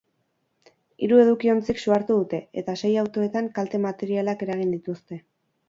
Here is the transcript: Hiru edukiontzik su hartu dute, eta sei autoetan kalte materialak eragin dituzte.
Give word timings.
Hiru 1.07 1.19
edukiontzik 1.23 1.83
su 1.83 1.93
hartu 1.99 2.17
dute, 2.21 2.41
eta 2.63 2.77
sei 2.83 2.93
autoetan 3.03 3.53
kalte 3.61 3.83
materialak 3.87 4.45
eragin 4.51 4.77
dituzte. 4.79 5.25